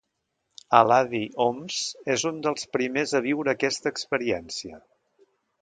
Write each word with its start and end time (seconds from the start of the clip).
Eladi 0.77 1.19
Homs 1.43 1.77
és 2.15 2.25
un 2.31 2.41
dels 2.47 2.67
primers 2.79 3.15
a 3.21 3.23
viure 3.29 3.55
aquesta 3.57 3.93
experiència. 3.97 4.85